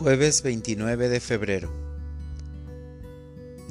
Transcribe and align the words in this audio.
Jueves 0.00 0.42
29 0.42 1.10
de 1.10 1.20
febrero. 1.20 1.70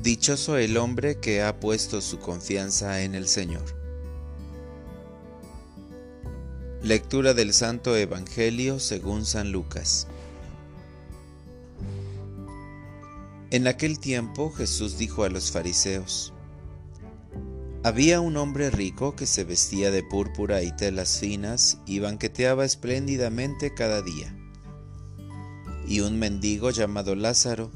Dichoso 0.03 0.57
el 0.57 0.77
hombre 0.77 1.19
que 1.19 1.41
ha 1.41 1.59
puesto 1.59 2.01
su 2.01 2.19
confianza 2.19 3.01
en 3.01 3.15
el 3.15 3.27
Señor. 3.27 3.65
Lectura 6.83 7.33
del 7.33 7.51
Santo 7.51 7.95
Evangelio 7.95 8.79
según 8.79 9.25
San 9.25 9.51
Lucas. 9.51 10.05
En 13.49 13.65
aquel 13.65 13.97
tiempo 13.97 14.51
Jesús 14.51 14.99
dijo 14.99 15.23
a 15.23 15.29
los 15.29 15.51
fariseos, 15.51 16.35
Había 17.83 18.21
un 18.21 18.37
hombre 18.37 18.69
rico 18.69 19.15
que 19.15 19.25
se 19.25 19.45
vestía 19.45 19.89
de 19.89 20.03
púrpura 20.03 20.61
y 20.61 20.75
telas 20.75 21.17
finas 21.17 21.79
y 21.87 21.97
banqueteaba 21.97 22.65
espléndidamente 22.65 23.73
cada 23.73 24.03
día 24.03 24.38
y 25.89 26.01
un 26.01 26.19
mendigo 26.19 26.69
llamado 26.69 27.15
Lázaro 27.15 27.71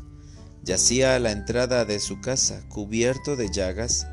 yacía 0.64 1.16
a 1.16 1.20
la 1.20 1.32
entrada 1.32 1.84
de 1.84 2.00
su 2.00 2.22
casa, 2.22 2.64
cubierto 2.70 3.36
de 3.36 3.52
llagas 3.52 4.08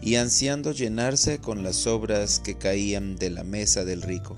y 0.00 0.14
ansiando 0.14 0.70
llenarse 0.70 1.40
con 1.40 1.64
las 1.64 1.76
sobras 1.76 2.38
que 2.38 2.56
caían 2.56 3.16
de 3.16 3.28
la 3.28 3.42
mesa 3.42 3.84
del 3.84 4.02
rico. 4.02 4.36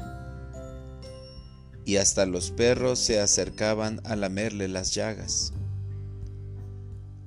Y 1.85 1.97
hasta 1.97 2.25
los 2.25 2.51
perros 2.53 2.99
se 2.99 3.21
acercaban 3.21 4.01
a 4.05 4.17
lamerle 4.17 4.67
las 4.67 4.95
llagas. 4.95 5.53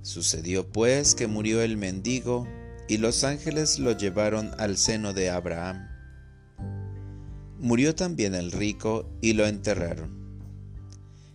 Sucedió 0.02 0.68
pues 0.68 1.14
que 1.14 1.28
murió 1.28 1.62
el 1.62 1.78
mendigo 1.78 2.48
y 2.88 2.98
los 2.98 3.24
ángeles 3.24 3.78
lo 3.80 3.92
llevaron 3.92 4.52
al 4.58 4.78
seno 4.78 5.14
de 5.14 5.30
Abraham. 5.30 5.88
Murió 7.60 7.94
también 7.94 8.34
el 8.34 8.52
rico 8.52 9.08
y 9.22 9.34
lo 9.34 9.46
enterraron. 9.46 10.25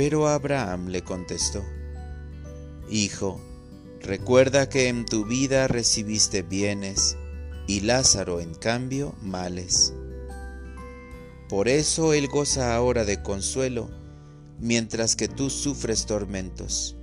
Pero 0.00 0.28
Abraham 0.28 0.86
le 0.86 1.04
contestó, 1.04 1.62
Hijo, 2.88 3.38
recuerda 4.00 4.66
que 4.66 4.88
en 4.88 5.04
tu 5.04 5.26
vida 5.26 5.68
recibiste 5.68 6.40
bienes 6.40 7.18
y 7.66 7.80
Lázaro 7.80 8.40
en 8.40 8.54
cambio 8.54 9.14
males. 9.20 9.92
Por 11.50 11.68
eso 11.68 12.14
él 12.14 12.28
goza 12.28 12.74
ahora 12.74 13.04
de 13.04 13.20
consuelo, 13.22 13.90
mientras 14.58 15.16
que 15.16 15.28
tú 15.28 15.50
sufres 15.50 16.06
tormentos. 16.06 16.96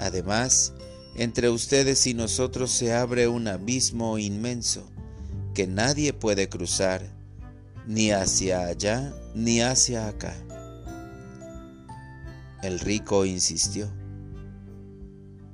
Además, 0.00 0.72
entre 1.14 1.50
ustedes 1.50 2.04
y 2.08 2.14
nosotros 2.14 2.72
se 2.72 2.92
abre 2.92 3.28
un 3.28 3.46
abismo 3.46 4.18
inmenso 4.18 4.90
que 5.54 5.68
nadie 5.68 6.12
puede 6.14 6.48
cruzar, 6.48 7.00
ni 7.86 8.10
hacia 8.10 8.66
allá 8.66 9.14
ni 9.36 9.60
hacia 9.60 10.08
acá. 10.08 10.34
El 12.62 12.78
rico 12.78 13.24
insistió. 13.24 13.90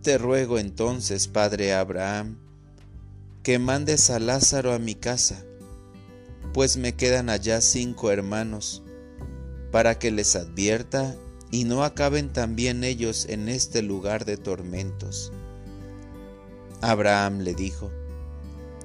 Te 0.02 0.18
ruego 0.18 0.58
entonces, 0.58 1.28
padre 1.28 1.72
Abraham, 1.72 2.38
que 3.44 3.60
mandes 3.60 4.10
a 4.10 4.18
Lázaro 4.18 4.72
a 4.72 4.80
mi 4.80 4.96
casa, 4.96 5.44
pues 6.52 6.76
me 6.76 6.94
quedan 6.94 7.30
allá 7.30 7.60
cinco 7.60 8.10
hermanos, 8.10 8.82
para 9.70 9.98
que 9.98 10.10
les 10.10 10.34
advierta 10.34 11.16
y 11.52 11.64
no 11.64 11.84
acaben 11.84 12.32
también 12.32 12.82
ellos 12.82 13.26
en 13.28 13.48
este 13.48 13.82
lugar 13.82 14.24
de 14.24 14.36
tormentos. 14.36 15.32
Abraham 16.80 17.38
le 17.38 17.54
dijo, 17.54 17.92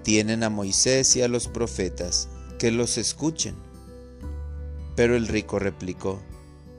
tienen 0.04 0.44
a 0.44 0.50
Moisés 0.50 1.16
y 1.16 1.22
a 1.22 1.28
los 1.28 1.48
profetas, 1.48 2.30
que 2.60 2.72
los 2.72 2.98
escuchen. 2.98 3.56
Pero 4.96 5.16
el 5.16 5.28
rico 5.28 5.58
replicó, 5.58 6.22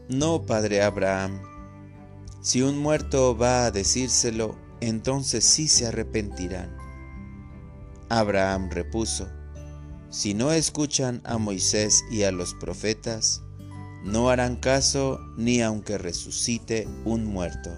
no, 0.08 0.42
padre 0.42 0.82
Abraham. 0.82 1.40
Si 2.40 2.60
un 2.60 2.78
muerto 2.78 3.36
va 3.36 3.66
a 3.66 3.70
decírselo, 3.70 4.56
entonces 4.80 5.44
sí 5.44 5.68
se 5.68 5.86
arrepentirán. 5.86 6.76
Abraham 8.08 8.68
repuso, 8.70 9.28
Si 10.10 10.34
no 10.34 10.52
escuchan 10.52 11.22
a 11.24 11.38
Moisés 11.38 12.04
y 12.10 12.24
a 12.24 12.32
los 12.32 12.54
profetas, 12.54 13.42
no 14.04 14.28
harán 14.28 14.56
caso 14.56 15.20
ni 15.36 15.62
aunque 15.62 15.96
resucite 15.96 16.88
un 17.04 17.24
muerto. 17.24 17.70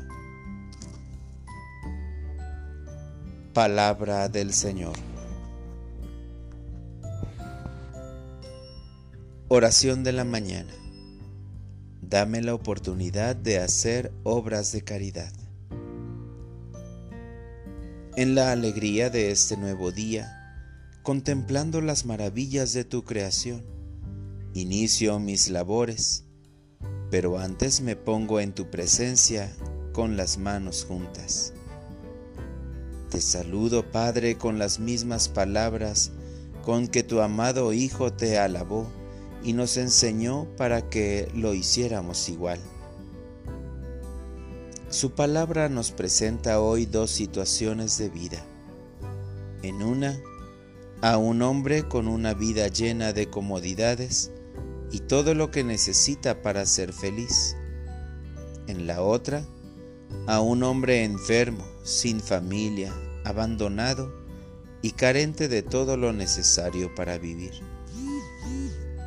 Palabra 3.53 4.29
del 4.29 4.53
Señor. 4.53 4.97
Oración 9.49 10.03
de 10.03 10.13
la 10.13 10.25
mañana 10.25 10.73
dame 12.15 12.43
la 12.43 12.55
oportunidad 12.55 13.35
de 13.35 13.59
hacer 13.59 14.13
obras 14.23 14.71
de 14.71 14.83
caridad. 14.83 15.33
En 18.15 18.37
la 18.37 18.53
alegría 18.53 19.11
de 19.11 19.33
este 19.33 19.57
nuevo 19.57 19.91
día, 19.91 20.31
contemplando 21.03 21.81
las 21.81 22.07
maravillas 22.07 22.73
de 22.73 22.85
tu 22.85 23.03
creación, 23.03 23.65
inicio 24.55 25.19
mis 25.19 25.51
labores, 25.51 26.23
pero 27.11 27.41
antes 27.41 27.81
me 27.81 27.97
pongo 27.97 28.39
en 28.39 28.53
tu 28.53 28.71
presencia 28.71 29.53
con 29.93 30.17
las 30.17 30.39
manos 30.39 30.85
juntas. 30.85 31.53
Te 33.11 33.21
saludo, 33.21 33.91
Padre, 33.91 34.39
con 34.39 34.61
las 34.61 34.79
mismas 34.79 35.29
palabras 35.29 36.13
con 36.63 36.87
que 36.87 37.03
tu 37.03 37.21
amado 37.21 37.73
Hijo 37.73 38.13
te 38.13 38.39
alabó 38.39 38.87
y 39.45 39.53
nos 39.53 39.77
enseñó 39.77 40.49
para 40.57 40.89
que 40.89 41.29
lo 41.35 41.53
hiciéramos 41.55 42.29
igual. 42.31 42.59
Su 44.89 45.11
palabra 45.11 45.69
nos 45.69 45.93
presenta 45.93 46.61
hoy 46.61 46.87
dos 46.87 47.11
situaciones 47.11 47.99
de 47.99 48.09
vida. 48.09 48.43
En 49.63 49.83
una, 49.83 50.19
a 51.03 51.19
un 51.19 51.43
hombre 51.43 51.87
con 51.87 52.09
una 52.09 52.33
vida 52.33 52.69
llena 52.69 53.13
de 53.13 53.29
comodidades 53.29 54.31
y 54.91 55.01
todo 55.01 55.35
lo 55.35 55.51
que 55.51 55.63
necesita 55.63 56.41
para 56.41 56.65
ser 56.65 56.93
feliz. 56.93 57.57
En 58.67 58.87
la 58.87 59.03
otra, 59.03 59.45
a 60.27 60.41
un 60.41 60.63
hombre 60.63 61.05
enfermo, 61.05 61.65
sin 61.83 62.21
familia, 62.21 62.95
abandonado 63.25 64.11
y 64.81 64.93
carente 64.93 65.49
de 65.49 65.63
todo 65.63 65.97
lo 65.97 66.13
necesario 66.13 66.95
para 66.95 67.19
vivir. 67.19 67.74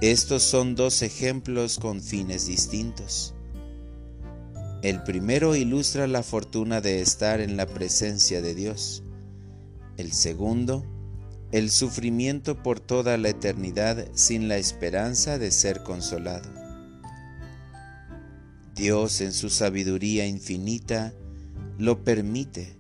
Estos 0.01 0.43
son 0.43 0.75
dos 0.75 1.01
ejemplos 1.01 1.79
con 1.79 2.03
fines 2.03 2.45
distintos. 2.45 3.33
El 4.83 5.01
primero 5.01 5.55
ilustra 5.55 6.05
la 6.05 6.21
fortuna 6.21 6.81
de 6.81 7.01
estar 7.01 7.41
en 7.41 7.57
la 7.57 7.65
presencia 7.65 8.43
de 8.43 8.53
Dios. 8.53 9.01
El 9.97 10.11
segundo, 10.11 10.85
el 11.51 11.71
sufrimiento 11.71 12.61
por 12.61 12.79
toda 12.79 13.17
la 13.17 13.29
eternidad 13.29 14.07
sin 14.13 14.47
la 14.47 14.57
esperanza 14.57 15.39
de 15.39 15.49
ser 15.49 15.81
consolado. 15.81 16.47
Dios 18.75 19.19
en 19.21 19.33
su 19.33 19.49
sabiduría 19.49 20.27
infinita 20.27 21.11
lo 21.79 22.03
permite 22.03 22.77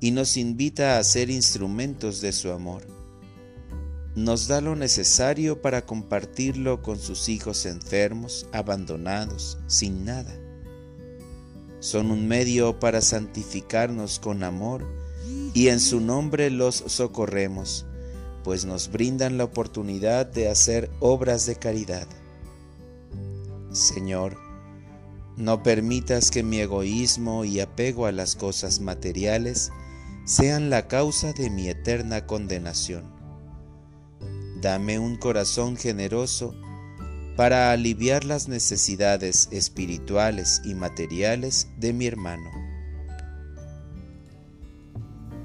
y 0.00 0.10
nos 0.10 0.38
invita 0.38 0.96
a 0.96 1.04
ser 1.04 1.28
instrumentos 1.28 2.22
de 2.22 2.32
su 2.32 2.50
amor 2.50 2.95
nos 4.16 4.48
da 4.48 4.62
lo 4.62 4.74
necesario 4.76 5.60
para 5.60 5.84
compartirlo 5.84 6.80
con 6.80 6.98
sus 6.98 7.28
hijos 7.28 7.66
enfermos, 7.66 8.46
abandonados, 8.50 9.58
sin 9.66 10.06
nada. 10.06 10.34
Son 11.80 12.10
un 12.10 12.26
medio 12.26 12.80
para 12.80 13.02
santificarnos 13.02 14.18
con 14.18 14.42
amor 14.42 14.86
y 15.52 15.68
en 15.68 15.80
su 15.80 16.00
nombre 16.00 16.48
los 16.48 16.76
socorremos, 16.86 17.84
pues 18.42 18.64
nos 18.64 18.90
brindan 18.90 19.36
la 19.36 19.44
oportunidad 19.44 20.24
de 20.24 20.48
hacer 20.48 20.90
obras 20.98 21.44
de 21.44 21.56
caridad. 21.56 22.08
Señor, 23.70 24.38
no 25.36 25.62
permitas 25.62 26.30
que 26.30 26.42
mi 26.42 26.60
egoísmo 26.60 27.44
y 27.44 27.60
apego 27.60 28.06
a 28.06 28.12
las 28.12 28.34
cosas 28.34 28.80
materiales 28.80 29.70
sean 30.24 30.70
la 30.70 30.88
causa 30.88 31.34
de 31.34 31.50
mi 31.50 31.68
eterna 31.68 32.26
condenación 32.26 33.15
Dame 34.66 34.98
un 34.98 35.14
corazón 35.14 35.76
generoso 35.76 36.52
para 37.36 37.70
aliviar 37.70 38.24
las 38.24 38.48
necesidades 38.48 39.48
espirituales 39.52 40.60
y 40.64 40.74
materiales 40.74 41.68
de 41.78 41.92
mi 41.92 42.06
hermano. 42.06 42.50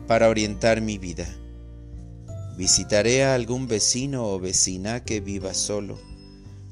Para 0.08 0.28
orientar 0.28 0.82
mi 0.82 0.98
vida, 0.98 1.28
visitaré 2.58 3.24
a 3.24 3.36
algún 3.36 3.68
vecino 3.68 4.26
o 4.26 4.40
vecina 4.40 5.04
que 5.04 5.20
viva 5.20 5.54
solo. 5.54 6.00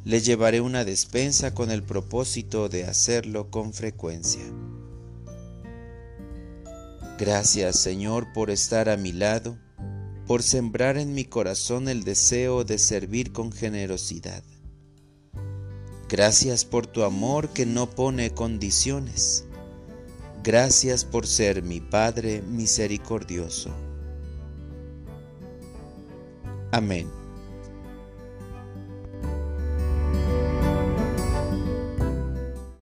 Le 0.03 0.19
llevaré 0.19 0.59
una 0.59 0.83
despensa 0.85 1.53
con 1.53 1.69
el 1.69 1.83
propósito 1.83 2.67
de 2.67 2.85
hacerlo 2.85 3.51
con 3.51 3.73
frecuencia. 3.73 4.41
Gracias 7.19 7.77
Señor 7.77 8.33
por 8.33 8.49
estar 8.49 8.89
a 8.89 8.97
mi 8.97 9.11
lado, 9.11 9.59
por 10.29 10.43
sembrar 10.43 10.97
en 10.97 11.15
mi 11.15 11.25
corazón 11.25 11.89
el 11.89 12.03
deseo 12.03 12.63
de 12.63 12.77
servir 12.77 13.33
con 13.33 13.51
generosidad. 13.51 14.43
Gracias 16.07 16.65
por 16.65 16.85
tu 16.85 17.01
amor 17.01 17.49
que 17.49 17.65
no 17.65 17.89
pone 17.89 18.29
condiciones. 18.29 19.45
Gracias 20.43 21.03
por 21.03 21.25
ser 21.25 21.63
mi 21.63 21.79
Padre 21.79 22.43
misericordioso. 22.43 23.71
Amén. 26.71 27.18